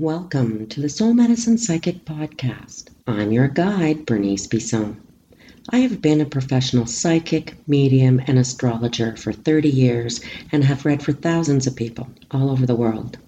[0.00, 2.86] Welcome to the Soul Medicine Psychic Podcast.
[3.06, 4.98] I'm your guide, Bernice Bisson.
[5.68, 11.02] I have been a professional psychic, medium, and astrologer for 30 years and have read
[11.02, 13.18] for thousands of people all over the world.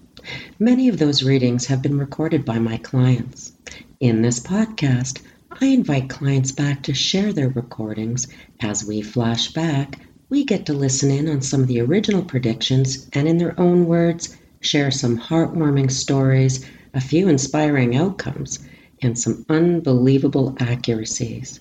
[0.57, 3.51] Many of those readings have been recorded by my clients.
[3.99, 5.21] In this podcast,
[5.51, 8.27] I invite clients back to share their recordings.
[8.61, 13.07] As we flash back, we get to listen in on some of the original predictions
[13.13, 14.35] and, in their own words,
[14.65, 18.59] share some heartwarming stories, a few inspiring outcomes,
[19.01, 21.59] and some unbelievable accuracies.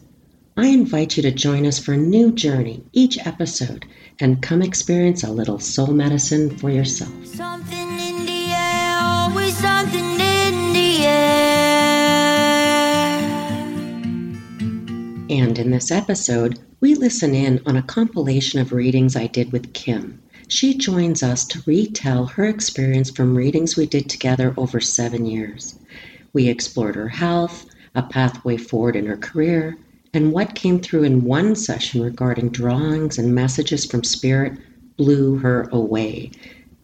[0.56, 3.86] I invite you to join us for a new journey each episode
[4.20, 7.10] and come experience a little soul medicine for yourself.
[7.26, 11.62] Something in the air, always something in the air.
[15.30, 19.72] And in this episode, we listen in on a compilation of readings I did with
[19.72, 20.20] Kim.
[20.48, 25.78] She joins us to retell her experience from readings we did together over seven years.
[26.32, 29.76] We explored her health, a pathway forward in her career,
[30.14, 34.58] and what came through in one session regarding drawings and messages from spirit
[34.96, 36.30] blew her away.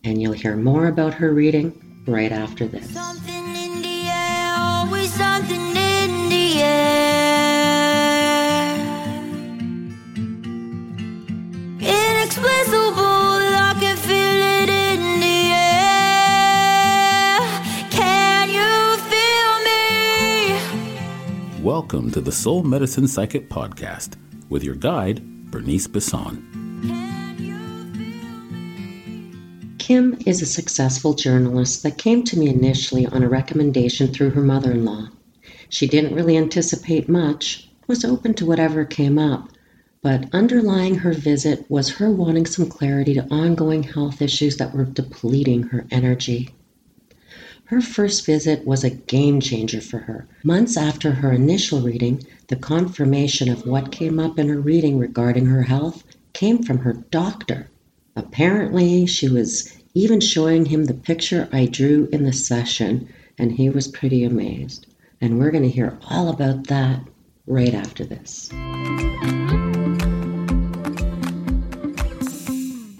[0.04, 3.37] And you'll hear more about her reading right after this.
[21.68, 24.16] Welcome to the Soul Medicine Psychic Podcast
[24.48, 26.42] with your guide, Bernice Bisson.
[29.78, 34.40] Kim is a successful journalist that came to me initially on a recommendation through her
[34.40, 35.10] mother in law.
[35.68, 39.50] She didn't really anticipate much, was open to whatever came up,
[40.00, 44.86] but underlying her visit was her wanting some clarity to ongoing health issues that were
[44.86, 46.48] depleting her energy.
[47.68, 50.26] Her first visit was a game changer for her.
[50.42, 55.44] Months after her initial reading, the confirmation of what came up in her reading regarding
[55.44, 56.02] her health
[56.32, 57.68] came from her doctor.
[58.16, 63.68] Apparently, she was even showing him the picture I drew in the session, and he
[63.68, 64.86] was pretty amazed.
[65.20, 67.02] And we're going to hear all about that
[67.46, 68.48] right after this.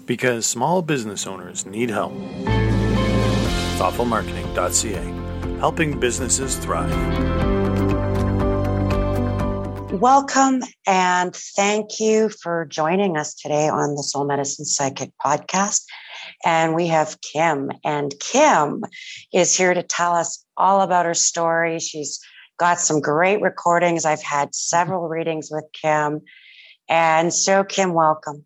[0.05, 2.13] Because small business owners need help
[3.79, 6.91] thoughtfulmarketing.ca, helping businesses thrive.
[9.93, 15.85] Welcome and thank you for joining us today on the Soul Medicine Psychic podcast.
[16.43, 18.83] And we have Kim, and Kim
[19.33, 21.79] is here to tell us all about her story.
[21.79, 22.19] She's
[22.57, 24.03] got some great recordings.
[24.03, 26.21] I've had several readings with Kim.
[26.89, 28.43] And so, Kim, welcome.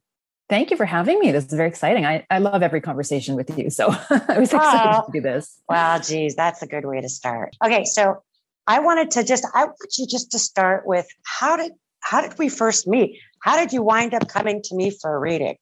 [0.53, 1.31] Thank you for having me.
[1.31, 2.05] This is very exciting.
[2.05, 3.71] I, I love every conversation with you.
[3.71, 5.59] So I was excited oh, to do this.
[5.67, 7.55] Wow, geez, that's a good way to start.
[7.65, 7.85] Okay.
[7.85, 8.21] So
[8.67, 11.71] I wanted to just, I want you just to start with how did,
[12.01, 13.19] how did we first meet?
[13.39, 15.55] How did you wind up coming to me for a reading?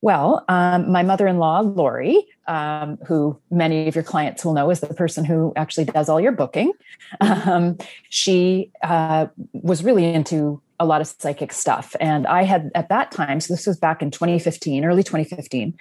[0.00, 4.70] Well, um, my mother in law, Lori, um, who many of your clients will know
[4.70, 6.72] is the person who actually does all your booking,
[7.20, 7.76] um,
[8.08, 11.94] she uh, was really into a lot of psychic stuff.
[12.00, 15.76] And I had at that time, so this was back in 2015, early 2015,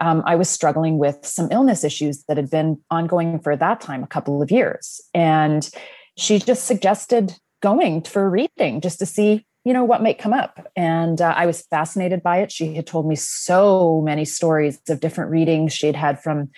[0.00, 4.02] um, I was struggling with some illness issues that had been ongoing for that time
[4.02, 5.00] a couple of years.
[5.14, 5.68] And
[6.16, 10.32] she just suggested going for a reading just to see you know what might come
[10.32, 14.80] up and uh, i was fascinated by it she had told me so many stories
[14.88, 16.50] of different readings she had had from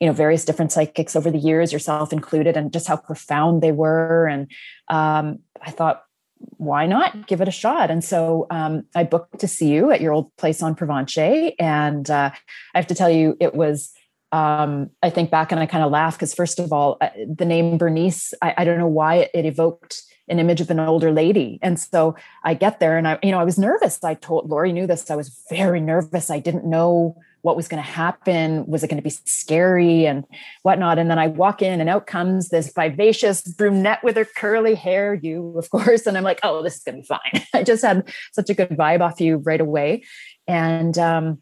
[0.00, 3.72] you know various different psychics over the years yourself included and just how profound they
[3.72, 4.50] were and
[4.88, 6.05] um, i thought
[6.38, 7.90] why not give it a shot?
[7.90, 11.52] And so um, I booked to see you at your old place on Provencher.
[11.58, 12.30] And uh,
[12.74, 13.92] I have to tell you, it was,
[14.32, 17.44] um, I think back and I kind of laugh because, first of all, uh, the
[17.44, 21.12] name Bernice, I, I don't know why it, it, evoked an image of an older
[21.12, 21.58] lady.
[21.62, 24.02] And so I get there and I, you know, I was nervous.
[24.02, 25.10] I told Lori knew this.
[25.10, 26.30] I was very nervous.
[26.30, 28.66] I didn't know what was going to happen.
[28.66, 30.24] Was it going to be scary and
[30.64, 30.98] whatnot?
[30.98, 35.14] And then I walk in, and out comes this vivacious brunette with her curly hair,
[35.14, 36.06] you, of course.
[36.06, 37.46] And I'm like, oh, this is going to be fine.
[37.54, 40.02] I just had such a good vibe off you right away.
[40.48, 41.40] And, um,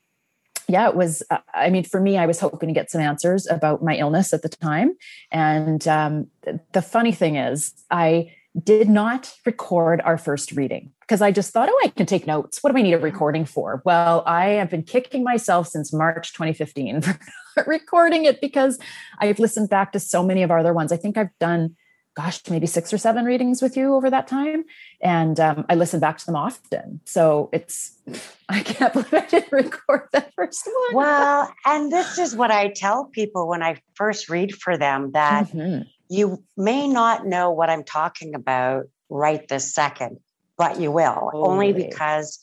[0.68, 1.22] yeah, it was.
[1.30, 4.34] Uh, I mean, for me, I was hoping to get some answers about my illness
[4.34, 4.94] at the time.
[5.30, 6.28] And um,
[6.72, 8.30] the funny thing is, I
[8.62, 12.62] did not record our first reading because I just thought, oh, I can take notes.
[12.62, 13.82] What do I need a recording for?
[13.84, 17.02] Well, I have been kicking myself since March 2015
[17.54, 18.78] for recording it because
[19.18, 20.92] I've listened back to so many of our other ones.
[20.92, 21.74] I think I've done
[22.14, 24.64] gosh, maybe six or seven readings with you over that time.
[25.00, 27.00] And um, I listen back to them often.
[27.04, 28.00] So it's,
[28.48, 30.94] I can't believe I didn't record that first one.
[30.94, 35.48] Well, and this is what I tell people when I first read for them that
[35.48, 35.82] mm-hmm.
[36.08, 40.18] You may not know what I'm talking about right this second,
[40.56, 42.38] but you will, oh, only because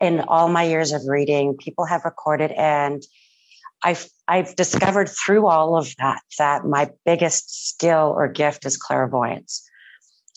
[0.00, 3.02] in all my years of reading, people have recorded and
[3.82, 9.66] I've I've discovered through all of that that my biggest skill or gift is clairvoyance,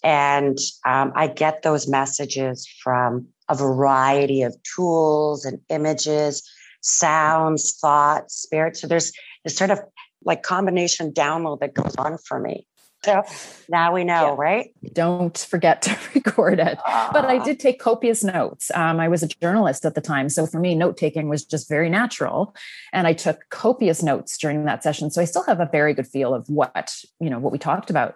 [0.03, 6.49] and um, I get those messages from a variety of tools and images,
[6.81, 8.79] sounds, thoughts, spirits.
[8.79, 9.11] So there's
[9.43, 9.79] this sort of
[10.25, 12.67] like combination download that goes on for me.
[13.03, 13.21] So
[13.69, 14.35] now we know, yeah.
[14.37, 14.73] right?
[14.93, 16.77] Don't forget to record it.
[16.85, 18.71] Uh, but I did take copious notes.
[18.73, 20.29] Um, I was a journalist at the time.
[20.29, 22.55] So for me, note taking was just very natural.
[22.93, 25.11] And I took copious notes during that session.
[25.11, 27.89] So I still have a very good feel of what, you know, what we talked
[27.89, 28.15] about.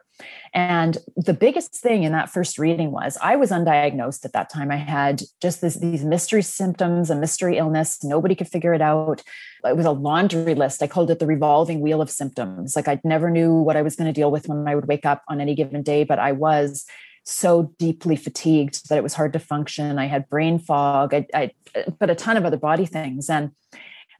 [0.53, 4.71] And the biggest thing in that first reading was I was undiagnosed at that time.
[4.71, 8.03] I had just this, these mystery symptoms, a mystery illness.
[8.03, 9.21] Nobody could figure it out.
[9.63, 10.81] It was a laundry list.
[10.81, 12.75] I called it the revolving wheel of symptoms.
[12.75, 15.05] Like I never knew what I was going to deal with when I would wake
[15.05, 16.85] up on any given day, but I was
[17.23, 19.99] so deeply fatigued that it was hard to function.
[19.99, 21.51] I had brain fog, I, I
[21.99, 23.29] but a ton of other body things.
[23.29, 23.51] And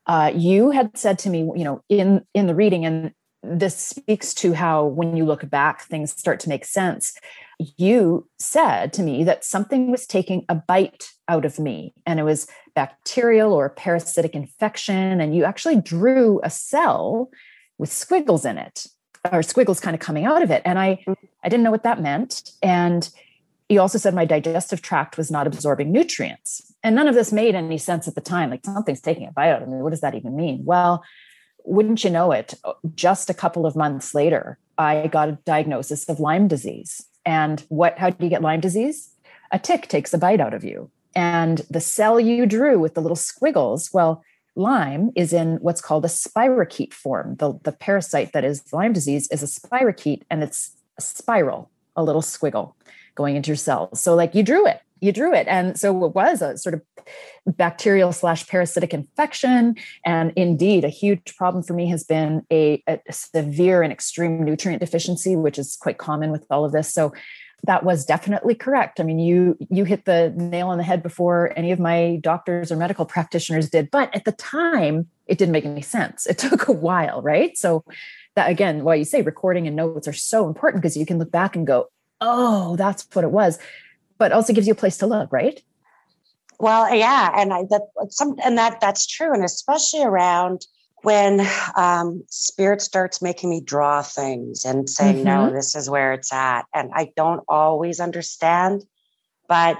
[0.06, 3.14] uh, you had said to me, you know, in in the reading, and
[3.50, 7.14] this speaks to how when you look back things start to make sense
[7.78, 12.24] you said to me that something was taking a bite out of me and it
[12.24, 17.30] was bacterial or parasitic infection and you actually drew a cell
[17.78, 18.86] with squiggles in it
[19.32, 21.14] or squiggles kind of coming out of it and i mm-hmm.
[21.44, 23.10] i didn't know what that meant and
[23.70, 27.56] you also said my digestive tract was not absorbing nutrients and none of this made
[27.56, 30.02] any sense at the time like something's taking a bite out of me what does
[30.02, 31.04] that even mean well
[31.64, 32.54] wouldn't you know it,
[32.96, 37.06] just a couple of months later, I got a diagnosis of Lyme disease.
[37.26, 39.10] And what, how do you get Lyme disease?
[39.52, 40.90] A tick takes a bite out of you.
[41.16, 44.24] And the cell you drew with the little squiggles, well,
[44.56, 47.36] Lyme is in what's called a spirochete form.
[47.36, 52.04] The, the parasite that is Lyme disease is a spirochete and it's a spiral, a
[52.04, 52.74] little squiggle
[53.18, 54.02] going into your cells.
[54.02, 55.48] So, like, you drew it you drew it.
[55.48, 56.82] And so it was a sort of
[57.46, 59.76] bacterial slash parasitic infection.
[60.06, 64.82] And indeed, a huge problem for me has been a, a, severe and extreme nutrient
[64.82, 66.94] deficiency, which is quite common with all of this.
[66.94, 67.14] So
[67.64, 69.00] that was definitely correct.
[69.00, 72.72] I mean, you you hit the nail on the head before any of my doctors
[72.72, 73.90] or medical practitioners did.
[73.90, 76.28] But at the time, it didn't make any sense.
[76.28, 77.58] It took a while, right?
[77.58, 77.84] So
[78.36, 81.32] that again, why you say recording and notes are so important because you can look
[81.32, 81.88] back and go,
[82.22, 83.60] oh, that's what it was
[84.18, 85.62] but also gives you a place to look, right?
[86.60, 90.66] Well, yeah, and I, that some and that that's true, and especially around
[91.04, 95.26] when um, spirit starts making me draw things and saying, mm-hmm.
[95.26, 98.84] "No, this is where it's at," and I don't always understand,
[99.48, 99.78] but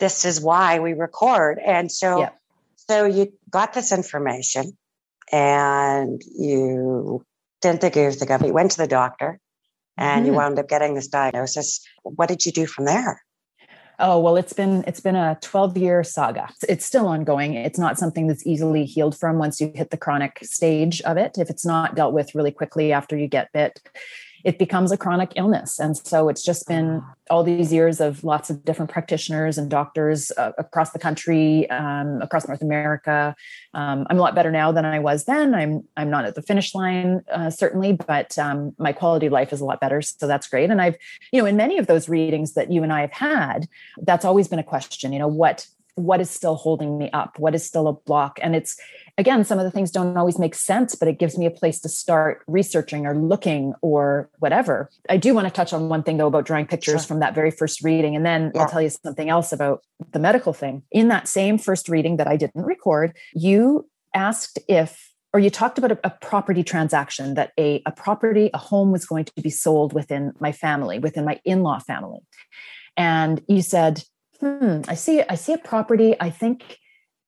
[0.00, 2.30] this is why we record, and so yeah.
[2.76, 4.76] so you got this information,
[5.32, 7.24] and you
[7.62, 8.48] didn't think anything of it.
[8.48, 9.40] You went to the doctor,
[9.98, 10.32] and mm-hmm.
[10.32, 11.80] you wound up getting this diagnosis.
[12.02, 13.22] What did you do from there?
[14.00, 16.48] Oh, well, it's been it's been a 12 year saga.
[16.68, 17.54] It's still ongoing.
[17.54, 21.36] It's not something that's easily healed from once you hit the chronic stage of it.
[21.36, 23.80] If it's not dealt with really quickly after you get bit,
[24.44, 25.78] it becomes a chronic illness.
[25.78, 30.32] And so it's just been all these years of lots of different practitioners and doctors
[30.36, 33.34] uh, across the country, um, across North America.
[33.74, 35.54] Um, I'm a lot better now than I was then.
[35.54, 39.52] I'm I'm not at the finish line uh, certainly, but um, my quality of life
[39.52, 40.00] is a lot better.
[40.00, 40.70] So that's great.
[40.70, 40.96] And I've
[41.32, 43.68] you know in many of those readings that you and I have had,
[44.02, 45.12] that's always been a question.
[45.12, 45.66] You know what
[45.98, 47.38] what is still holding me up?
[47.38, 48.38] What is still a block?
[48.42, 48.76] And it's
[49.16, 51.80] again some of the things don't always make sense but it gives me a place
[51.80, 54.90] to start researching or looking or whatever.
[55.08, 57.08] I do want to touch on one thing though about drawing pictures sure.
[57.08, 58.62] from that very first reading and then yeah.
[58.62, 60.82] i'll tell you something else about the medical thing.
[60.92, 65.76] In that same first reading that i didn't record you asked if or you talked
[65.76, 69.50] about a, a, property transaction that a, a property a home was going to be
[69.50, 72.20] sold within my family within my in-law family.
[72.96, 74.02] And you said
[74.40, 76.14] hmm, I see, I see a property.
[76.20, 76.78] I think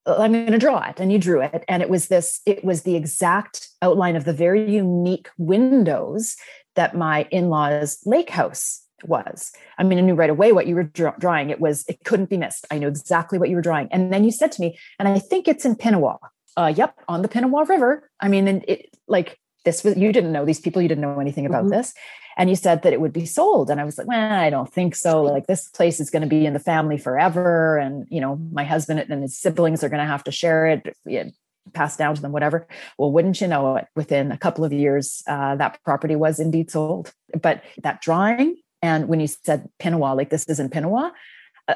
[0.07, 1.01] uh, I'm going to draw it.
[1.01, 1.65] And you drew it.
[1.69, 6.37] And it was this, it was the exact outline of the very unique windows
[6.77, 9.53] that my in-laws lake house was.
[9.79, 10.85] I mean, I knew right away what you were
[11.19, 11.51] drawing.
[11.51, 12.67] It was, it couldn't be missed.
[12.71, 13.89] I knew exactly what you were drawing.
[13.91, 16.19] And then you said to me, and I think it's in Pinawa.
[16.57, 18.11] Uh, yep, on the Pinawa River.
[18.21, 21.21] I mean, and it like this was you didn't know these people, you didn't know
[21.21, 21.75] anything about mm-hmm.
[21.75, 21.95] this.
[22.37, 23.71] And you said that it would be sold.
[23.71, 25.23] And I was like, well, I don't think so.
[25.23, 27.77] Like this place is going to be in the family forever.
[27.77, 30.97] And, you know, my husband and his siblings are going to have to share it,
[31.05, 31.35] it
[31.75, 32.67] passed down to them, whatever.
[32.97, 36.71] Well, wouldn't you know it, within a couple of years, uh, that property was indeed
[36.71, 37.13] sold.
[37.41, 41.13] But that drawing, and when you said Pinawa, like this is in Pinawa,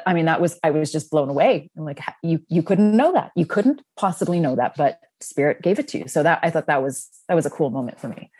[0.07, 1.71] I mean, that was I was just blown away.
[1.77, 3.33] I'm like, you you couldn't know that.
[3.35, 6.09] You couldn't possibly know that, but spirit gave it to you.
[6.09, 8.31] So that I thought that was that was a cool moment for me.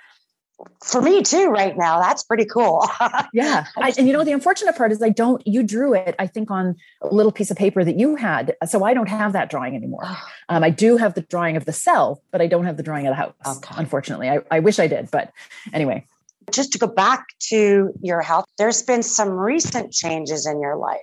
[0.85, 2.01] For me too, right now.
[2.01, 2.89] That's pretty cool.
[3.33, 3.67] yeah.
[3.77, 6.51] I, and you know, the unfortunate part is I don't, you drew it, I think,
[6.51, 8.55] on a little piece of paper that you had.
[8.67, 10.05] So I don't have that drawing anymore.
[10.51, 13.07] Um, I do have the drawing of the cell, but I don't have the drawing
[13.07, 13.75] of the house, okay.
[13.79, 14.29] unfortunately.
[14.29, 15.11] I, I wish I did.
[15.11, 15.33] But
[15.73, 16.05] anyway,
[16.53, 21.01] just to go back to your health, there's been some recent changes in your life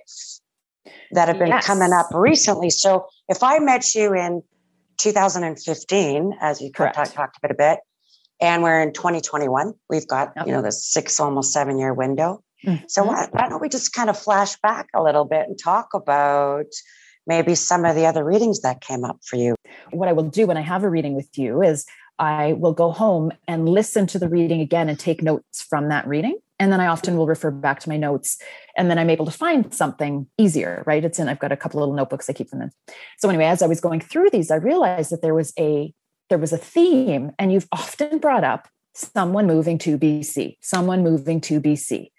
[1.12, 1.66] that have been yes.
[1.66, 2.70] coming up recently.
[2.70, 4.42] So if I met you in
[4.98, 7.78] 2015, as you talked, talked about a bit, a bit
[8.40, 12.42] and we're in 2021, we've got, you know, this six, almost seven year window.
[12.66, 12.84] Mm-hmm.
[12.88, 15.94] So why, why don't we just kind of flash back a little bit and talk
[15.94, 16.66] about
[17.26, 19.54] maybe some of the other readings that came up for you?
[19.92, 21.86] What I will do when I have a reading with you is
[22.18, 26.06] I will go home and listen to the reading again and take notes from that
[26.06, 26.38] reading.
[26.62, 28.40] And then I often will refer back to my notes
[28.76, 31.04] and then I'm able to find something easier, right?
[31.04, 32.70] It's in, I've got a couple little notebooks I keep them in.
[33.18, 35.92] So anyway, as I was going through these, I realized that there was a,
[36.30, 41.40] there was a theme and you've often brought up someone moving to BC, someone moving
[41.40, 42.10] to BC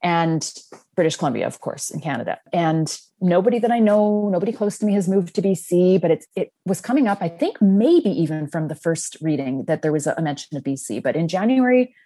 [0.00, 0.48] and
[0.94, 2.38] British Columbia, of course, in Canada.
[2.52, 6.24] And nobody that I know, nobody close to me has moved to BC, but it,
[6.36, 10.06] it was coming up, I think maybe even from the first reading that there was
[10.06, 11.02] a mention of BC.
[11.02, 11.96] But in January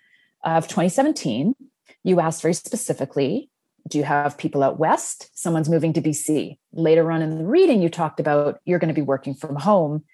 [0.47, 1.55] of 2017,
[2.05, 3.51] you asked very specifically,
[3.89, 5.31] do you have people out west?
[5.35, 6.59] Someone's moving to BC.
[6.73, 10.05] Later on in the reading, you talked about you're going to be working from home.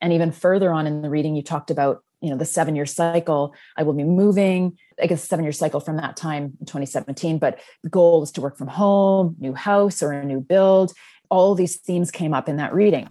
[0.00, 2.84] And even further on in the reading, you talked about you know the seven year
[2.84, 7.38] cycle i will be moving i guess seven year cycle from that time in 2017
[7.38, 10.92] but the goal is to work from home new house or a new build
[11.30, 13.08] all these themes came up in that reading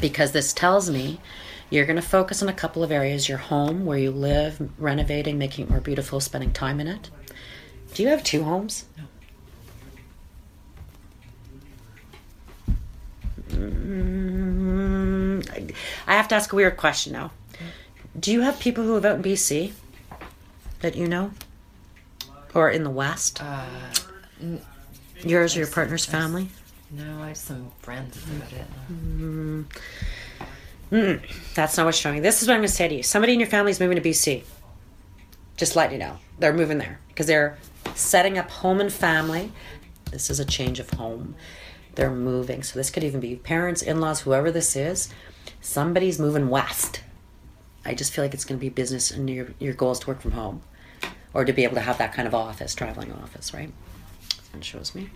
[0.00, 1.20] because this tells me
[1.70, 5.38] you're going to focus on a couple of areas your home where you live renovating
[5.38, 7.10] making it more beautiful spending time in it
[7.94, 9.04] do you have two homes no
[13.50, 15.74] mm,
[16.06, 17.32] I have to ask a weird question now.
[18.18, 19.72] Do you have people who live out in BC
[20.80, 21.32] that you know?
[22.54, 23.42] Or in the West?
[23.42, 23.64] Uh,
[24.40, 24.60] n-
[25.24, 26.48] Yours or your partner's family?
[26.90, 28.64] No, I have some friends about it.
[28.90, 29.64] Mm.
[30.90, 31.20] Mm.
[31.54, 32.22] That's not what's showing.
[32.22, 33.02] This is what I'm going to say to you.
[33.02, 34.44] Somebody in your family is moving to BC.
[35.56, 36.18] Just let you know.
[36.38, 37.58] They're moving there because they're
[37.94, 39.52] setting up home and family.
[40.10, 41.34] This is a change of home.
[41.94, 42.62] They're moving.
[42.62, 45.12] So this could even be parents, in laws, whoever this is.
[45.60, 47.02] Somebody's moving west
[47.88, 50.08] I just feel like it's going to be business and your, your goal is to
[50.08, 50.60] work from home
[51.32, 53.72] or to be able to have that kind of office, traveling office, right?
[54.52, 55.08] That shows me.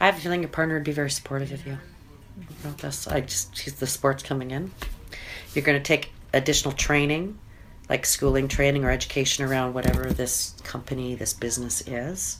[0.00, 1.78] I have a feeling your partner would be very supportive of you
[2.60, 3.06] about this.
[3.06, 4.70] I just, she's the sports coming in.
[5.54, 7.38] You're going to take additional training,
[7.88, 12.38] like schooling training or education around whatever this company, this business is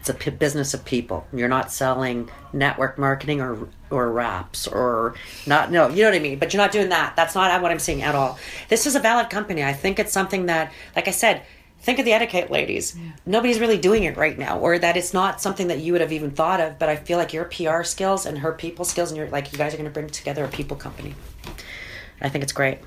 [0.00, 1.26] it's a p- business of people.
[1.32, 5.14] You're not selling network marketing or or wraps or
[5.46, 5.70] not.
[5.70, 6.38] No, you know what I mean.
[6.38, 7.14] But you're not doing that.
[7.16, 8.38] That's not what I'm saying at all.
[8.68, 9.62] This is a valid company.
[9.62, 11.42] I think it's something that, like I said,
[11.80, 12.96] think of the etiquette ladies.
[12.96, 13.12] Yeah.
[13.26, 16.12] Nobody's really doing it right now, or that it's not something that you would have
[16.12, 16.78] even thought of.
[16.78, 19.58] But I feel like your PR skills and her people skills, and you're like you
[19.58, 21.14] guys are going to bring together a people company.
[22.20, 22.78] I think it's great.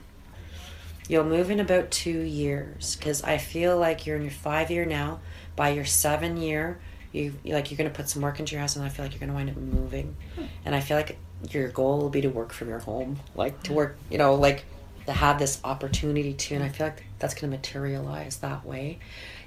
[1.08, 4.86] You'll move in about two years because I feel like you're in your five year
[4.86, 5.20] now.
[5.56, 6.80] By your seven year,
[7.14, 9.14] you like you're going to put some work into your house and i feel like
[9.14, 10.46] you're going to wind up moving hmm.
[10.66, 11.18] and i feel like
[11.52, 14.66] your goal will be to work from your home like to work you know like
[15.06, 19.00] to have this opportunity to and i feel like that's going to materialize that way.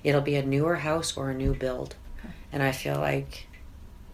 [0.02, 1.94] It'll be a newer house or a new build.
[2.52, 3.46] And i feel like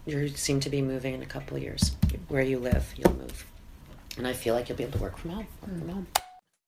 [0.05, 1.95] you seem to be moving in a couple of years.
[2.27, 3.45] Where you live you'll move.
[4.17, 6.07] And i feel like you'll be able to work from home work from home.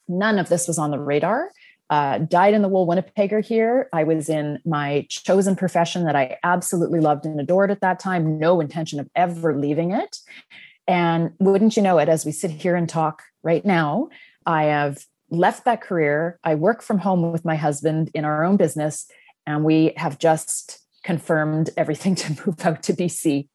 [0.08, 1.51] None of this was on the radar.
[1.89, 3.89] Uh, dyed in the wool Winnipegger here.
[3.94, 8.39] I was in my chosen profession that I absolutely loved and adored at that time,
[8.39, 10.17] no intention of ever leaving it.
[10.88, 14.10] And wouldn't you know it, as we sit here and talk right now,
[14.45, 16.39] I have left that career.
[16.43, 19.07] I work from home with my husband in our own business,
[19.45, 23.47] and we have just confirmed everything to move out to BC.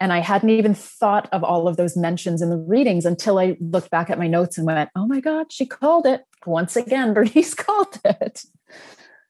[0.00, 3.56] And I hadn't even thought of all of those mentions in the readings until I
[3.58, 6.24] looked back at my notes and went, oh my God, she called it.
[6.44, 8.44] Once again, Bernice called it.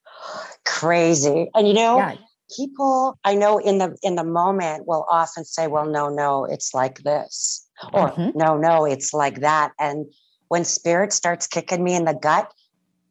[0.65, 1.49] Crazy.
[1.55, 2.17] And you know, yeah.
[2.57, 6.75] people I know in the in the moment will often say, well, no, no, it's
[6.75, 7.65] like this.
[7.93, 8.37] Or mm-hmm.
[8.37, 9.73] no, no, it's like that.
[9.79, 10.07] And
[10.49, 12.53] when spirit starts kicking me in the gut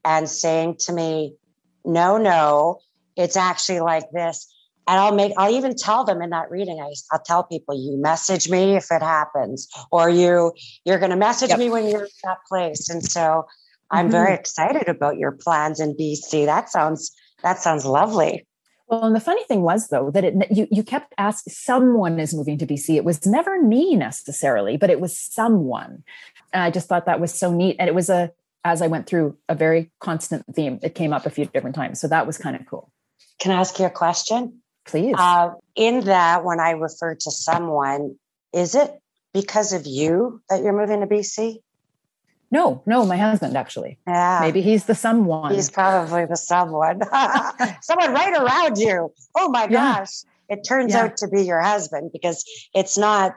[0.03, 1.35] and saying to me,
[1.83, 2.79] no, no,
[3.15, 4.51] it's actually like this.
[4.87, 7.99] And I'll make, I'll even tell them in that reading, I, will tell people, you
[7.99, 11.57] message me if it happens, or you, you're going to message yep.
[11.57, 12.89] me when you're at that place.
[12.89, 13.47] And so
[13.89, 14.11] I'm mm-hmm.
[14.11, 16.45] very excited about your plans in BC.
[16.45, 17.11] That sounds,
[17.41, 18.45] that sounds lovely.
[18.87, 22.35] Well, and the funny thing was though that it you you kept asking someone is
[22.35, 22.95] moving to BC.
[22.95, 26.03] It was never me necessarily, but it was someone.
[26.55, 27.75] And I just thought that was so neat.
[27.79, 28.31] And it was a
[28.63, 30.79] as I went through a very constant theme.
[30.81, 31.99] It came up a few different times.
[31.99, 32.89] So that was kind of cool.
[33.39, 34.61] Can I ask you a question?
[34.85, 35.15] Please.
[35.17, 38.15] Uh, in that, when I refer to someone,
[38.53, 38.91] is it
[39.33, 41.57] because of you that you're moving to BC?
[42.51, 43.99] No, no, my husband actually.
[44.07, 44.39] Yeah.
[44.41, 45.53] Maybe he's the someone.
[45.53, 47.01] He's probably the someone.
[47.81, 49.11] someone right around you.
[49.35, 50.23] Oh my gosh.
[50.49, 50.55] Yeah.
[50.57, 51.03] It turns yeah.
[51.03, 53.35] out to be your husband because it's not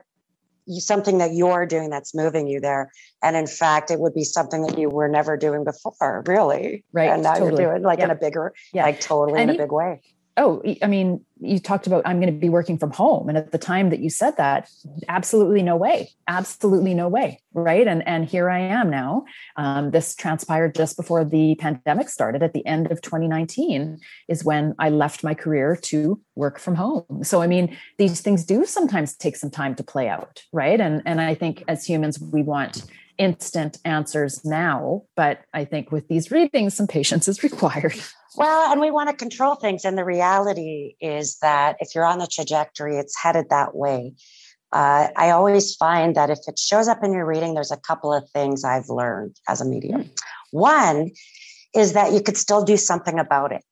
[0.78, 2.92] something that you're doing that's moving you there.
[3.22, 6.84] And in fact, it would be something that you were never doing before, really.
[6.92, 7.10] Right.
[7.10, 7.62] And now totally.
[7.62, 8.84] you're doing like in a bigger, yeah.
[8.84, 10.00] like totally and in a big way
[10.38, 13.28] oh i mean you talked about i'm going to be working from home.
[13.28, 14.71] And at the time that you said that
[15.09, 17.87] absolutely no way absolutely no way right?
[17.87, 19.25] And and here i am now.
[19.57, 22.42] Um, this transpired just before the pandemic started.
[22.42, 27.23] At the end of 2019 is when i left my career to work from home.
[27.23, 30.80] So i mean these things do sometimes take some time to play out right?
[30.80, 32.85] And and i think as humans we want
[33.18, 38.00] instant answers now but i think with these readings some patience is required
[38.37, 39.85] well, and we want to control things.
[39.85, 44.14] And the reality is that if you're on the trajectory, it's headed that way.
[44.73, 48.12] Uh, I always find that if it shows up in your reading, there's a couple
[48.12, 50.02] of things I've learned as a medium.
[50.02, 50.12] Mm-hmm.
[50.50, 51.11] One
[51.75, 53.62] is that you could still do something about it.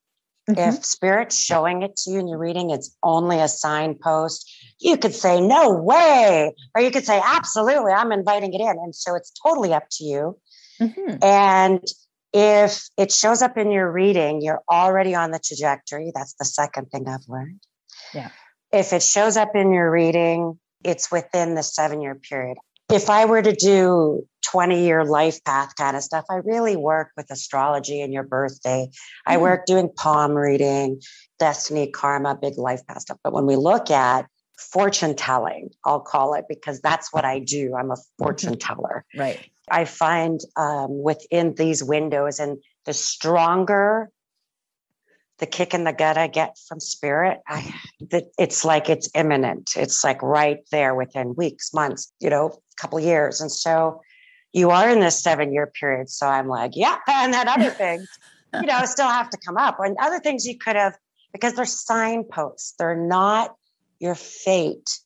[0.49, 0.59] Mm-hmm.
[0.59, 4.49] If spirit's showing it to you in your reading, it's only a signpost.
[4.79, 6.53] You could say, no way.
[6.73, 8.67] Or you could say, absolutely, I'm inviting it in.
[8.67, 10.39] And so it's totally up to you.
[10.79, 11.23] Mm-hmm.
[11.23, 11.81] And
[12.37, 16.11] if it shows up in your reading, you're already on the trajectory.
[16.13, 17.61] That's the second thing I've learned.
[18.13, 18.29] Yeah.
[18.71, 22.57] If it shows up in your reading, it's within the seven year period.
[22.91, 27.09] If I were to do 20 year life path kind of stuff, I really work
[27.17, 28.85] with astrology and your birthday.
[28.85, 29.33] Mm-hmm.
[29.33, 31.01] I work doing palm reading,
[31.39, 33.17] destiny, karma, big life path stuff.
[33.23, 34.27] But when we look at
[34.59, 37.73] fortune telling, I'll call it because that's what I do.
[37.75, 39.05] I'm a fortune teller.
[39.17, 39.39] Right.
[39.69, 44.09] I find um, within these windows, and the stronger
[45.39, 47.73] the kick in the gut I get from spirit, I,
[48.39, 49.71] it's like it's imminent.
[49.75, 53.39] It's like right there within weeks, months, you know, a couple years.
[53.39, 54.01] And so
[54.53, 56.09] you are in this seven year period.
[56.09, 56.97] So I'm like, yeah.
[57.07, 58.05] And that other thing,
[58.53, 59.77] you know, still have to come up.
[59.79, 60.97] And other things you could have,
[61.33, 63.55] because they're signposts, they're not
[63.99, 64.99] your fate.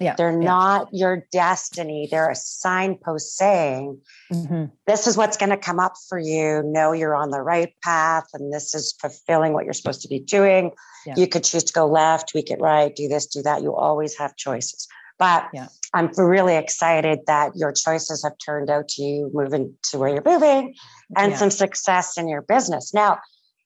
[0.00, 0.14] Yeah.
[0.16, 0.48] They're yeah.
[0.48, 2.06] not your destiny.
[2.08, 4.00] They're a signpost saying,
[4.32, 4.66] mm-hmm.
[4.86, 6.62] this is what's going to come up for you.
[6.64, 10.20] Know you're on the right path and this is fulfilling what you're supposed to be
[10.20, 10.70] doing.
[11.04, 11.14] Yeah.
[11.16, 13.62] You could choose to go left, tweak it right, do this, do that.
[13.62, 14.86] You always have choices.
[15.18, 15.66] But yeah.
[15.92, 20.22] I'm really excited that your choices have turned out to you moving to where you're
[20.24, 20.74] moving
[21.16, 22.94] and some success in your business.
[22.94, 23.18] Now,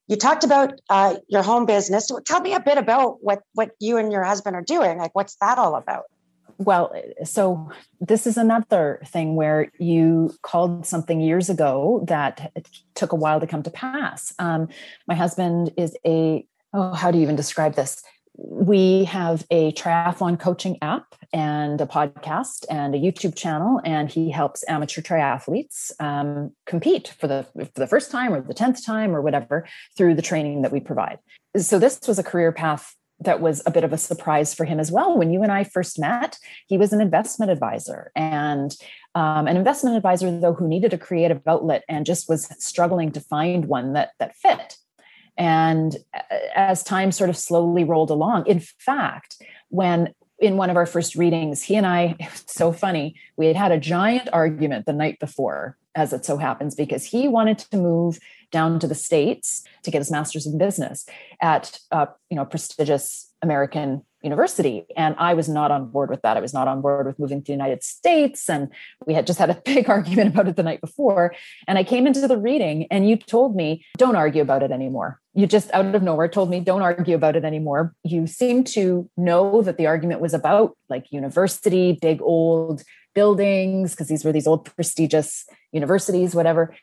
[0.08, 2.10] you talked about uh, your home business.
[2.24, 4.98] Tell me a bit about what what you and your husband are doing.
[4.98, 6.04] Like, what's that all about?
[6.58, 12.52] Well, so this is another thing where you called something years ago that
[12.94, 14.34] took a while to come to pass.
[14.38, 14.68] Um,
[15.06, 18.02] my husband is a, oh, how do you even describe this?
[18.34, 24.30] We have a triathlon coaching app and a podcast and a YouTube channel, and he
[24.30, 29.14] helps amateur triathletes um, compete for the for the first time or the tenth time
[29.14, 31.18] or whatever through the training that we provide.
[31.56, 34.80] So this was a career path that was a bit of a surprise for him
[34.80, 35.16] as well.
[35.16, 38.74] When you and I first met, he was an investment advisor and
[39.14, 43.20] um, an investment advisor, though, who needed a creative outlet and just was struggling to
[43.20, 44.76] find one that that fit.
[45.36, 46.20] And uh,
[46.54, 51.14] as time sort of slowly rolled along, in fact, when in one of our first
[51.14, 54.92] readings, he and I, it was so funny, we had had a giant argument the
[54.92, 58.18] night before, as it so happens, because he wanted to move
[58.50, 61.06] down to the states to get his master's in business
[61.40, 64.86] at a you know prestigious American university.
[64.96, 66.36] And i was not on board with that.
[66.36, 68.48] I was not on board with moving to the united states.
[68.48, 68.68] And
[69.06, 71.34] we had just had a big argument about it the night before.
[71.66, 75.20] And i came into the reading and you told me don't argue about it anymore.
[75.34, 77.94] You just out of nowhere told me don't argue about it anymore.
[78.04, 82.82] You seem to know that the argument was about like university big old
[83.14, 86.74] buildings because these were these old prestigious universities whatever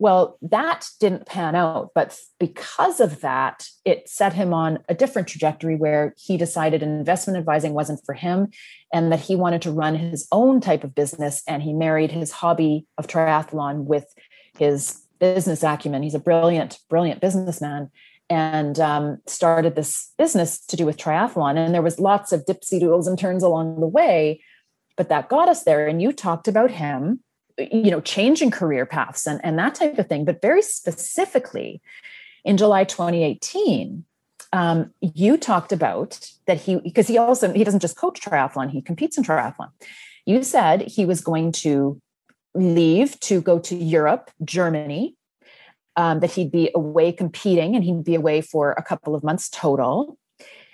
[0.00, 5.26] Well, that didn't pan out, but because of that, it set him on a different
[5.26, 8.48] trajectory where he decided investment advising wasn't for him
[8.92, 11.42] and that he wanted to run his own type of business.
[11.48, 14.06] And he married his hobby of triathlon with
[14.56, 16.04] his business acumen.
[16.04, 17.90] He's a brilliant, brilliant businessman
[18.30, 21.56] and um, started this business to do with triathlon.
[21.56, 24.42] And there was lots of dipsy doodles and turns along the way,
[24.98, 25.86] but that got us there.
[25.86, 27.20] And you talked about him
[27.58, 30.24] you know changing career paths and, and that type of thing.
[30.24, 31.80] But very specifically
[32.44, 34.04] in july 2018
[34.52, 38.80] um, you talked about that he because he also he doesn't just coach triathlon he
[38.80, 39.70] competes in triathlon.
[40.24, 42.00] You said he was going to
[42.54, 45.16] leave to go to europe germany
[45.96, 49.48] um, that he'd be away competing and he'd be away for a couple of months
[49.48, 50.16] total.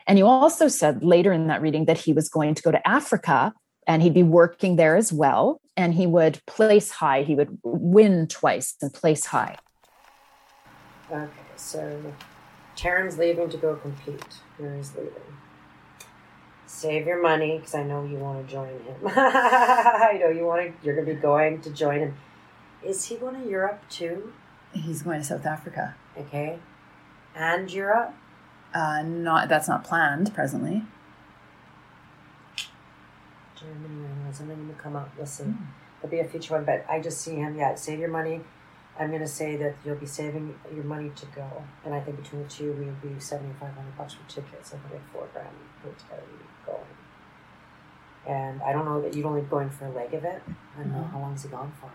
[0.06, 2.86] And you also said later in that reading that he was going to go to
[2.86, 3.54] africa
[3.86, 7.22] and he'd be working there as well and he would place high.
[7.22, 9.56] He would win twice and place high.
[11.10, 12.14] Okay so
[12.76, 14.40] Taryn's leaving to go compete.
[14.58, 15.12] Mary's leaving?
[16.66, 18.96] Save your money because I know you want to join him.
[19.06, 22.16] I know you want to you're gonna be going to join him.
[22.82, 24.32] Is he going to Europe too?
[24.72, 25.94] He's going to South Africa.
[26.18, 26.58] Okay.
[27.34, 28.14] And Europe?
[28.74, 30.82] Uh, not that's not planned presently
[33.64, 35.10] Germany and something will come up.
[35.18, 35.66] Listen, mm.
[36.00, 37.56] there'll be a future one, but I just see him.
[37.56, 38.40] Yeah, save your money.
[38.98, 42.22] I'm going to say that you'll be saving your money to go, and I think
[42.22, 44.72] between the two, we would be seventy five hundred bucks for tickets.
[44.72, 45.48] I think like four grand
[45.82, 46.22] put together
[46.64, 46.80] going.
[48.26, 50.42] And I don't know that you'd only going for a leg of it.
[50.46, 50.92] I don't mm-hmm.
[50.92, 51.90] know how long is he gone for.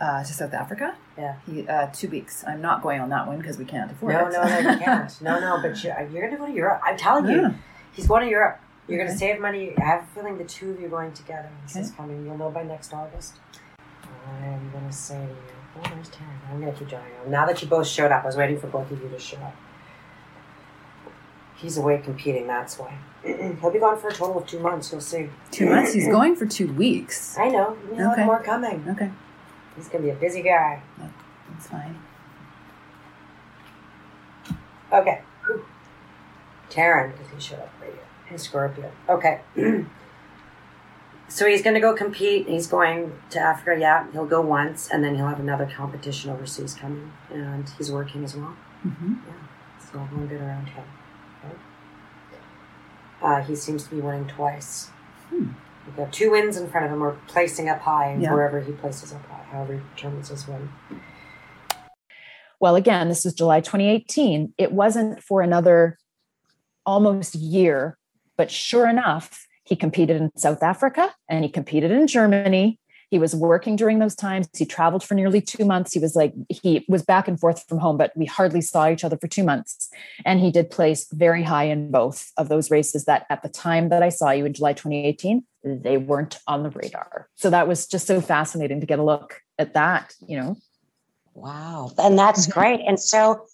[0.00, 0.96] Uh, to South Africa.
[1.16, 2.42] Yeah, he, uh, two weeks.
[2.46, 4.32] I'm not going on that one because we can't afford no, it.
[4.32, 5.20] No, no, you can't.
[5.20, 6.80] no, no, but you're, you're going to go to Europe.
[6.82, 7.54] I'm telling you,
[7.92, 8.60] he's going to Europe.
[8.88, 9.06] You're okay.
[9.06, 9.74] going to save money.
[9.78, 11.50] I have a feeling the two of you are going together.
[11.62, 11.84] This okay.
[11.84, 12.24] is coming.
[12.26, 13.34] You'll know by next August.
[14.26, 15.36] I'm going to say to you,
[15.76, 16.50] oh, there's Taryn.
[16.50, 17.30] I'm going to keep joining you.
[17.30, 19.36] Now that you both showed up, I was waiting for both of you to show
[19.38, 19.56] up.
[21.56, 22.96] He's away competing, that's why.
[23.24, 24.90] He'll be gone for a total of two months.
[24.90, 25.28] You'll see.
[25.50, 25.92] Two months?
[25.92, 27.36] He's going for two weeks.
[27.38, 27.76] I know.
[27.90, 28.24] You know okay.
[28.24, 28.84] more coming.
[28.88, 29.10] Okay.
[29.76, 30.82] He's going to be a busy guy.
[30.98, 31.98] that's fine.
[34.92, 35.22] Okay.
[36.70, 37.79] Taryn, because he showed up
[38.30, 38.40] right.
[38.40, 38.92] Scorpio.
[39.08, 39.40] Okay.
[41.28, 42.48] so he's going to go compete.
[42.48, 43.78] He's going to Africa.
[43.78, 48.24] Yeah, he'll go once, and then he'll have another competition overseas coming, and he's working
[48.24, 48.56] as well.
[48.86, 49.14] Mm-hmm.
[49.26, 49.34] Yeah,
[49.76, 50.84] it's all going good around him.
[51.44, 51.54] Okay.
[53.22, 54.90] Uh, he seems to be winning twice.
[55.28, 55.50] Hmm.
[55.86, 58.32] We've got two wins in front of him, We're placing up high yeah.
[58.32, 60.68] wherever he places up high, however he determines his win.
[62.60, 64.54] Well, again, this was July 2018.
[64.58, 65.98] It wasn't for another
[66.84, 67.96] almost year
[68.40, 72.78] but sure enough, he competed in South Africa and he competed in Germany.
[73.10, 74.48] He was working during those times.
[74.56, 75.92] He traveled for nearly two months.
[75.92, 79.04] He was like, he was back and forth from home, but we hardly saw each
[79.04, 79.90] other for two months.
[80.24, 83.90] And he did place very high in both of those races that at the time
[83.90, 87.28] that I saw you in July 2018, they weren't on the radar.
[87.34, 90.56] So that was just so fascinating to get a look at that, you know.
[91.34, 91.90] Wow.
[91.98, 92.58] And that's mm-hmm.
[92.58, 92.80] great.
[92.86, 93.44] And so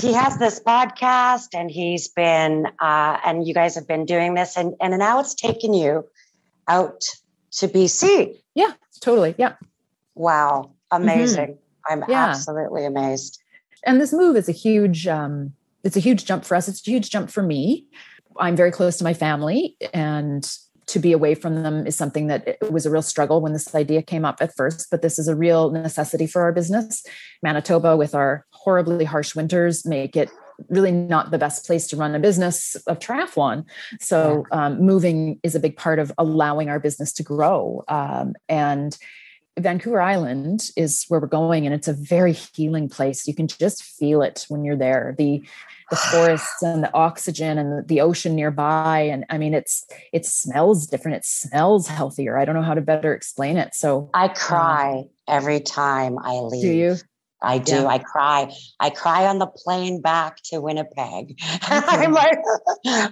[0.00, 4.56] he has this podcast and he's been uh, and you guys have been doing this
[4.56, 6.04] and and now it's taken you
[6.68, 7.02] out
[7.52, 9.34] to bc yeah totally.
[9.38, 9.54] Yeah.
[10.14, 10.72] Wow.
[10.90, 11.58] Amazing.
[11.88, 12.02] Mm-hmm.
[12.02, 12.26] i'm yeah.
[12.26, 13.40] absolutely amazed.
[13.84, 15.52] And this move is a huge um
[15.84, 16.68] it's a huge jump for us.
[16.68, 17.86] It's a huge jump for me.
[18.38, 20.46] I'm very close to my family and
[20.86, 23.74] to be away from them is something that it was a real struggle when this
[23.74, 27.04] idea came up at first, but this is a real necessity for our business.
[27.42, 30.30] Manitoba, with our horribly harsh winters, make it
[30.68, 33.64] really not the best place to run a business of triathlon.
[34.00, 37.84] So um, moving is a big part of allowing our business to grow.
[37.88, 38.96] Um, and
[39.58, 43.26] Vancouver Island is where we're going, and it's a very healing place.
[43.26, 45.14] You can just feel it when you're there.
[45.16, 45.42] The
[45.90, 50.86] the forests and the oxygen and the, ocean nearby and i mean it's it smells
[50.86, 54.98] different it smells healthier i don't know how to better explain it so i cry
[54.98, 56.96] um, every time i leave do you
[57.42, 57.72] I do.
[57.74, 57.86] Yeah.
[57.86, 58.50] I cry.
[58.80, 61.38] I cry on the plane back to Winnipeg.
[61.62, 62.38] I'm like,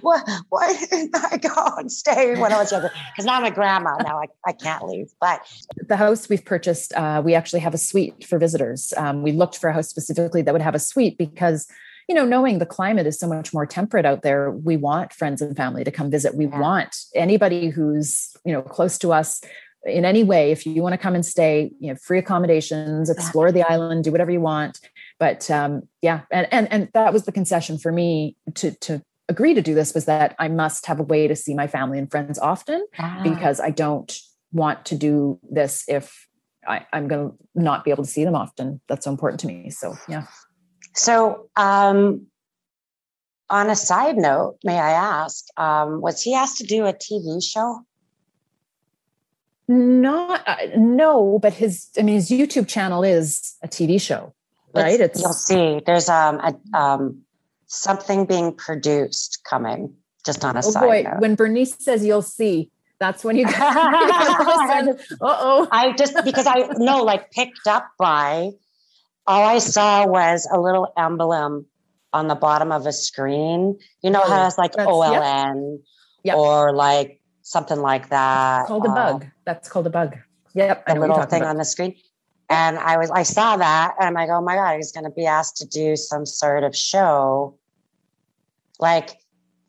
[0.01, 0.29] what?
[0.49, 2.91] Why didn't I go and stay when I was younger?
[3.15, 3.95] Because now I'm a grandma.
[4.03, 5.07] Now I, I can't leave.
[5.21, 5.41] But
[5.87, 8.93] the house we've purchased, uh, we actually have a suite for visitors.
[8.97, 11.67] Um, we looked for a house specifically that would have a suite because
[12.07, 15.41] you know, knowing the climate is so much more temperate out there, we want friends
[15.41, 16.35] and family to come visit.
[16.35, 16.59] We yeah.
[16.59, 19.41] want anybody who's, you know, close to us
[19.85, 20.51] in any way.
[20.51, 24.11] If you want to come and stay, you know, free accommodations, explore the island, do
[24.11, 24.79] whatever you want.
[25.19, 29.53] But um, yeah, and and and that was the concession for me to to agree
[29.53, 32.09] to do this was that I must have a way to see my family and
[32.09, 33.21] friends often ah.
[33.23, 34.15] because I don't
[34.51, 36.27] want to do this if
[36.67, 38.81] I, I'm going to not be able to see them often.
[38.87, 39.69] That's so important to me.
[39.69, 40.25] So yeah.
[40.95, 42.27] So, um,
[43.49, 47.43] on a side note, may I ask, um, was he asked to do a TV
[47.43, 47.85] show?
[49.67, 54.33] Not uh, no, but his I mean his YouTube channel is a TV show,
[54.75, 54.99] right?
[54.99, 55.81] It's, it's you'll see.
[55.83, 57.23] There's um a, um
[57.65, 59.95] something being produced coming.
[60.23, 61.19] Just on a oh side boy, note.
[61.19, 63.45] when Bernice says you'll see, that's when you.
[63.49, 65.67] uh oh.
[65.71, 68.51] I just because I no like picked up by.
[69.27, 71.65] All I saw was a little emblem
[72.13, 73.77] on the bottom of a screen.
[74.01, 75.79] You know how it's like That's, OLN
[76.25, 76.35] yep.
[76.37, 78.61] Or like something like that.
[78.61, 79.23] It's called a bug.
[79.23, 80.17] Uh, That's called a bug.
[80.53, 80.83] Yep.
[80.87, 81.51] A little thing about.
[81.51, 81.95] on the screen.
[82.49, 85.09] And I was, I saw that and I'm like, oh my God, he's going to
[85.09, 87.57] be asked to do some sort of show,
[88.79, 89.17] like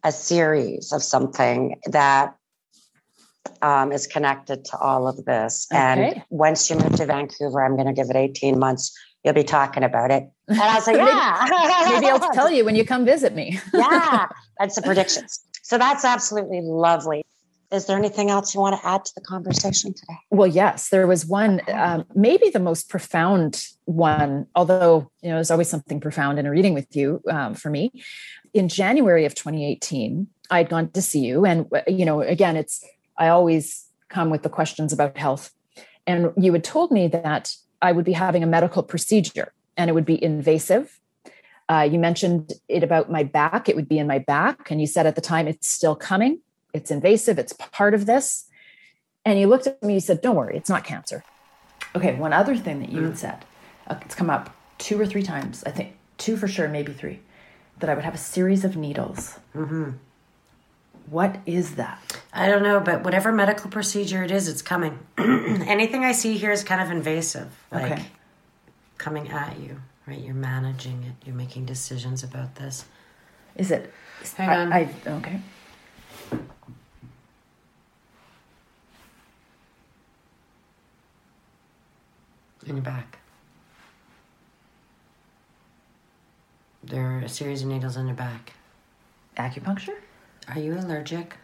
[0.05, 2.37] a series of something that
[3.67, 5.67] um, is connected to all of this.
[5.73, 5.81] Okay.
[5.81, 9.43] And once you move to Vancouver, I'm going to give it 18 months you'll be
[9.43, 10.31] talking about it.
[10.47, 11.89] And I was like, yeah.
[11.91, 13.59] maybe, I'll tell you when you come visit me.
[13.75, 14.27] yeah,
[14.57, 15.41] that's the predictions.
[15.63, 17.25] So that's absolutely lovely.
[17.73, 20.17] Is there anything else you want to add to the conversation today?
[20.31, 25.51] Well, yes, there was one, um, maybe the most profound one, although, you know, there's
[25.51, 27.91] always something profound in a reading with you um, for me.
[28.55, 31.45] In January of 2018, I'd gone to see you.
[31.45, 32.85] And, you know, again, it's,
[33.19, 35.51] I always come with the questions about health.
[36.07, 39.93] And you had told me that I would be having a medical procedure and it
[39.93, 41.01] would be invasive.
[41.69, 43.69] Uh, you mentioned it about my back.
[43.69, 44.71] It would be in my back.
[44.71, 46.41] And you said at the time, it's still coming.
[46.73, 47.39] It's invasive.
[47.39, 48.45] It's part of this.
[49.25, 51.25] And you looked at me, you said, Don't worry, it's not cancer.
[51.97, 53.45] Okay, one other thing that you had said,
[53.89, 57.21] uh, it's come up two or three times, I think two for sure, maybe three,
[57.79, 59.39] that I would have a series of needles.
[59.55, 59.93] Mm-hmm.
[61.09, 62.21] What is that?
[62.33, 64.99] I don't know, but whatever medical procedure it is, it's coming.
[65.19, 68.07] Anything I see here is kind of invasive, like okay.
[68.99, 70.19] coming at you, right?
[70.19, 72.87] You're managing it, you're making decisions about this.
[73.55, 73.93] Is it?
[74.37, 74.73] Hang on.
[74.73, 75.41] I, I okay.
[82.67, 83.21] In your back.
[86.83, 88.53] There are a series of needles in your back.
[89.37, 89.95] Acupuncture?
[90.49, 91.37] Are you allergic?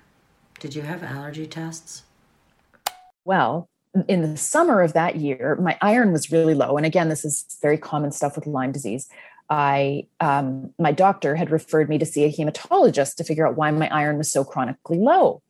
[0.60, 2.04] Did you have allergy tests?
[3.24, 3.68] Well,
[4.08, 6.76] in the summer of that year, my iron was really low.
[6.76, 9.08] And again, this is very common stuff with Lyme disease.
[9.50, 13.70] I, um, my doctor had referred me to see a hematologist to figure out why
[13.70, 15.42] my iron was so chronically low.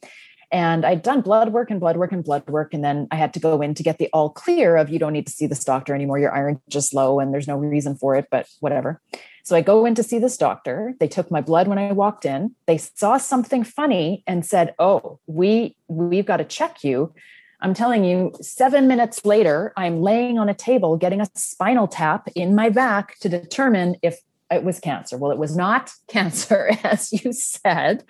[0.51, 2.75] And I'd done blood work and blood work and blood work.
[2.75, 5.13] And then I had to go in to get the all clear of you don't
[5.13, 6.19] need to see this doctor anymore.
[6.19, 9.01] Your iron just low and there's no reason for it, but whatever.
[9.43, 10.95] So I go in to see this doctor.
[11.01, 12.55] They took my blood when I walked in.
[12.67, 17.13] They saw something funny and said, "Oh, we we've got to check you."
[17.61, 22.29] I'm telling you, 7 minutes later, I'm laying on a table getting a spinal tap
[22.35, 24.19] in my back to determine if
[24.51, 25.17] it was cancer.
[25.17, 28.05] Well, it was not cancer, as you said,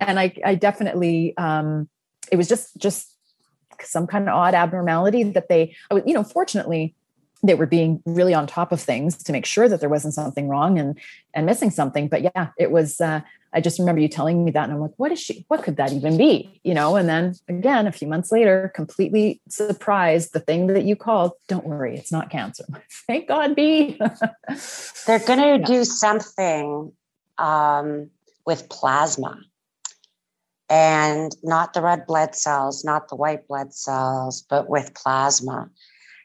[0.00, 1.88] and I, I definitely, um,
[2.30, 3.16] it was just just
[3.82, 6.94] some kind of odd abnormality that they, you know, fortunately,
[7.42, 10.48] they were being really on top of things to make sure that there wasn't something
[10.48, 10.98] wrong and
[11.34, 12.08] and missing something.
[12.08, 13.00] But yeah, it was.
[13.00, 13.20] Uh,
[13.52, 15.44] I just remember you telling me that, and I'm like, what is she?
[15.48, 16.60] What could that even be?
[16.62, 16.96] You know.
[16.96, 21.32] And then again, a few months later, completely surprised, the thing that you called.
[21.48, 22.64] Don't worry, it's not cancer.
[23.06, 23.98] Thank God, be.
[25.06, 25.66] They're going to yeah.
[25.66, 26.92] do something
[27.38, 28.10] um,
[28.46, 29.40] with plasma.
[30.72, 35.68] And not the red blood cells, not the white blood cells, but with plasma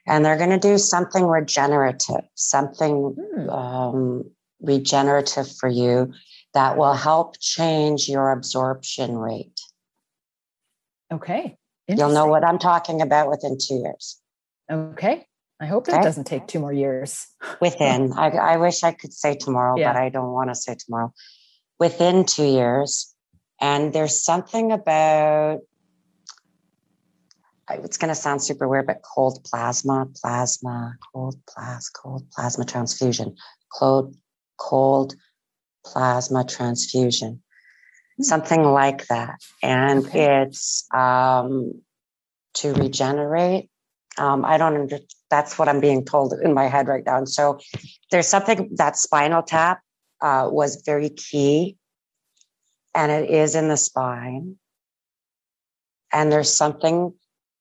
[0.06, 3.50] and they're going to do something regenerative, something hmm.
[3.50, 6.12] um, regenerative for you
[6.54, 9.60] that will help change your absorption rate.
[11.12, 11.56] Okay.
[11.88, 14.20] You'll know what I'm talking about within two years.
[14.70, 15.26] Okay.
[15.60, 15.98] I hope okay.
[15.98, 17.26] it doesn't take two more years.
[17.60, 19.92] Within, I, I wish I could say tomorrow, yeah.
[19.92, 21.14] but I don't want to say tomorrow.
[21.78, 23.14] Within two years.
[23.60, 25.60] And there's something about
[27.70, 33.36] it's going to sound super weird, but cold plasma, plasma, cold plas, cold plasma transfusion,
[33.72, 34.14] cold,
[34.58, 35.14] cold
[35.84, 38.22] plasma transfusion, mm-hmm.
[38.22, 39.40] something like that.
[39.62, 40.42] And okay.
[40.42, 41.82] it's um,
[42.54, 43.68] to regenerate.
[44.18, 44.98] Um, I don't under,
[45.28, 47.18] that's what I'm being told in my head right now.
[47.18, 47.58] And so
[48.10, 49.80] there's something that spinal tap
[50.22, 51.76] uh, was very key,
[52.94, 54.56] and it is in the spine.
[56.12, 57.12] And there's something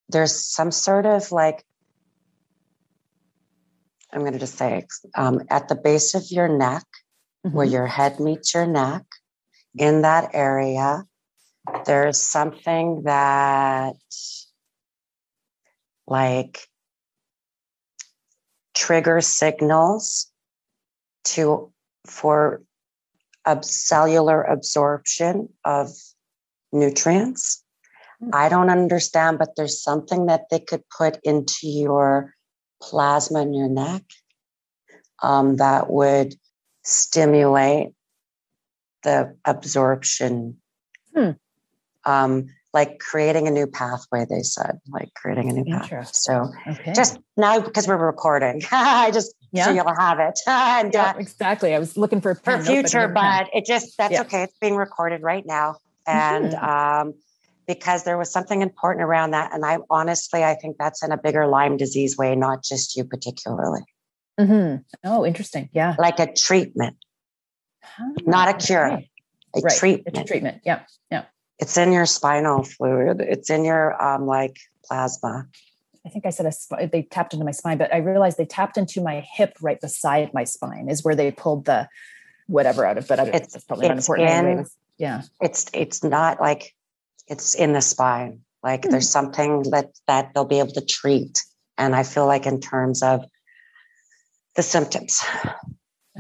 [0.10, 1.64] there's some sort of like
[4.12, 6.84] i'm going to just say um, at the base of your neck
[7.46, 7.56] mm-hmm.
[7.56, 9.04] where your head meets your neck
[9.76, 11.04] in that area
[11.86, 13.96] there's something that
[16.08, 16.68] like
[18.76, 20.32] trigger signals
[21.24, 21.72] to
[22.06, 22.62] for
[23.62, 25.90] cellular absorption of
[26.72, 27.64] nutrients.
[28.34, 32.34] I don't understand, but there's something that they could put into your
[32.82, 34.04] plasma in your neck
[35.22, 36.36] um, that would
[36.84, 37.90] stimulate
[39.04, 40.58] the absorption.
[41.16, 41.32] Hmm.
[42.06, 46.04] Um, like creating a new pathway, they said, like creating a new pathway.
[46.12, 46.92] So Okay.
[46.94, 49.72] just now because we're recording, I just so Yeah.
[49.72, 50.38] you'll have it.
[50.48, 51.74] and yeah, uh, exactly.
[51.74, 53.44] I was looking for a for pen, nope, I don't future, have a pen.
[53.46, 54.22] but it just that's Yeah.
[54.22, 54.44] okay.
[54.44, 55.78] It's being recorded right now.
[56.06, 57.02] And Mhm.
[57.02, 57.14] um,
[57.68, 59.54] because there was something important around that.
[59.54, 63.04] And I honestly I think that's in a bigger Lyme disease way, not just you
[63.04, 63.82] particularly.
[64.40, 64.82] Mm-hmm.
[65.06, 65.70] Oh, interesting.
[65.74, 65.96] Yeah.
[65.98, 66.98] Like a treatment,
[68.26, 68.92] not a cure.
[68.92, 69.10] Okay.
[69.56, 69.78] A Right.
[69.78, 70.08] treatment.
[70.18, 70.62] It's a treatment.
[70.66, 70.82] Yeah.
[71.10, 71.26] Yeah.
[71.60, 73.22] It's in your spinal fluid.
[73.22, 75.48] It's in your um like plasma.
[76.06, 78.46] I think I said a sp- they tapped into my spine, but I realized they
[78.46, 81.88] tapped into my hip right beside my spine is where they pulled the
[82.48, 83.08] whatever out of.
[83.08, 84.30] But I don't, It's- that's probably not important.
[84.30, 84.66] in-
[84.98, 85.22] yeah.
[85.42, 86.76] It's it's not like
[87.28, 88.42] it's in the spine.
[88.64, 88.92] Like Hmm.
[88.92, 91.44] there's something that that they'll be able to treat.
[91.78, 93.26] And I feel like in terms of
[94.56, 95.22] the symptoms.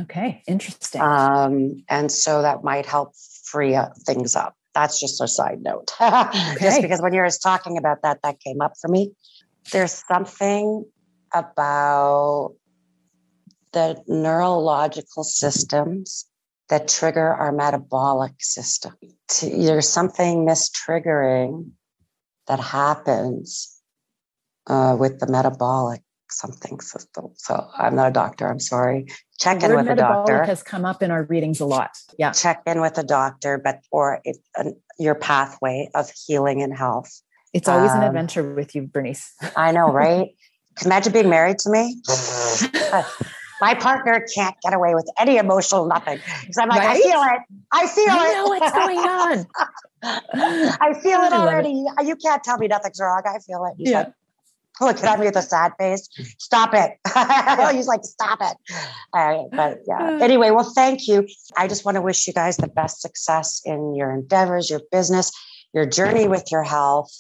[0.01, 0.43] Okay.
[0.47, 1.01] Interesting.
[1.01, 3.13] Um, and so that might help
[3.45, 4.55] free up things up.
[4.73, 5.93] That's just a side note.
[6.01, 6.55] okay.
[6.59, 9.13] just because when you were talking about that, that came up for me.
[9.71, 10.85] There's something
[11.33, 12.55] about
[13.71, 16.25] the neurological systems
[16.69, 18.93] that trigger our metabolic system.
[19.41, 21.71] There's something mistriggering
[22.47, 23.81] that happens
[24.67, 27.29] uh, with the metabolic something system.
[27.35, 28.47] So I'm not a doctor.
[28.47, 29.05] I'm sorry.
[29.39, 31.91] Check The in with a metabolic doctor has come up in our readings a lot.
[32.17, 32.31] Yeah.
[32.31, 37.11] check in with a doctor, but or it, uh, your pathway of healing and health.
[37.53, 39.33] It's always an Um, adventure with you, Bernice.
[39.55, 40.29] I know, right?
[40.85, 42.01] Imagine being married to me.
[43.61, 46.19] My partner can't get away with any emotional nothing.
[46.41, 47.39] Because I'm like, I feel it.
[47.71, 48.09] I feel it.
[48.11, 48.33] I it.
[48.33, 49.45] know what's going on.
[50.81, 51.47] I feel it I it.
[51.47, 51.85] already.
[52.03, 53.21] You can't tell me nothing's wrong.
[53.25, 53.75] I feel it.
[53.77, 53.99] He's Yeah.
[53.99, 56.07] like, looking at me with a sad face.
[56.37, 56.91] Stop it.
[57.75, 58.57] He's like, stop it.
[59.13, 59.47] All right.
[59.51, 60.19] But yeah.
[60.21, 61.27] Anyway, well, thank you.
[61.57, 65.31] I just want to wish you guys the best success in your endeavors, your business,
[65.73, 67.11] your journey with your health,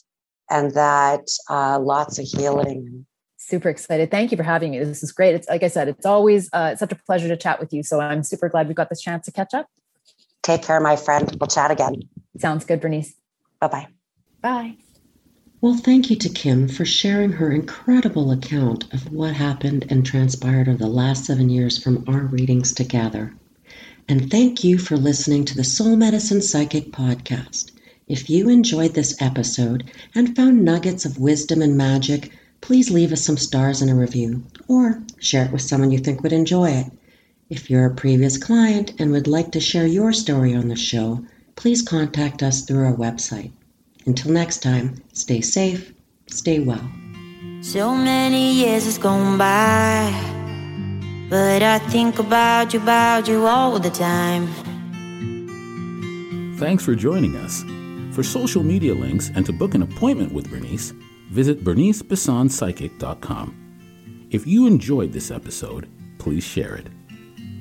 [0.49, 3.05] and that uh, lots of healing.
[3.47, 4.09] Super excited.
[4.09, 4.83] Thank you for having me.
[4.83, 5.35] This is great.
[5.35, 7.83] It's like I said, it's always uh, it's such a pleasure to chat with you.
[7.83, 9.67] So I'm super glad we got this chance to catch up.
[10.41, 11.37] Take care, my friend.
[11.39, 12.01] We'll chat again.
[12.39, 13.13] Sounds good, Bernice.
[13.59, 13.87] Bye bye.
[14.41, 14.77] Bye.
[15.61, 20.67] Well, thank you to Kim for sharing her incredible account of what happened and transpired
[20.67, 23.31] over the last seven years from our readings together.
[24.09, 27.73] And thank you for listening to the Soul Medicine Psychic Podcast.
[28.07, 32.31] If you enjoyed this episode and found nuggets of wisdom and magic,
[32.65, 36.23] please leave us some stars and a review, or share it with someone you think
[36.23, 36.87] would enjoy it.
[37.47, 41.23] If you're a previous client and would like to share your story on the show,
[41.55, 43.51] please contact us through our website.
[44.07, 45.93] Until next time, stay safe,
[46.25, 46.89] stay well.
[47.61, 50.09] So many years has gone by,
[51.29, 54.47] but I think about you, about you all the time.
[56.57, 57.63] Thanks for joining us.
[58.15, 60.93] For social media links and to book an appointment with Bernice,
[61.29, 63.61] visit bernicebissonpsychic.com.
[64.31, 66.87] If you enjoyed this episode, please share it.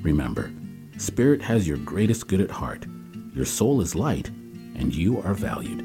[0.01, 0.51] Remember,
[0.97, 2.85] Spirit has your greatest good at heart.
[3.33, 5.84] Your soul is light, and you are valued.